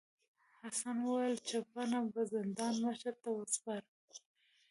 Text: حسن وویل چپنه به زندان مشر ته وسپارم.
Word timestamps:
حسن 0.61 0.97
وویل 1.03 1.35
چپنه 1.49 1.99
به 2.13 2.21
زندان 2.33 2.73
مشر 2.85 3.13
ته 3.23 3.29
وسپارم. 3.37 3.93